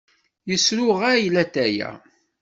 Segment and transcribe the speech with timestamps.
[0.49, 1.91] Yesruɣay latay-a.